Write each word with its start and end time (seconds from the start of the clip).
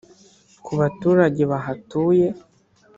Ku 0.65 0.71
baturage 0.79 1.41
bahatuye 1.51 2.27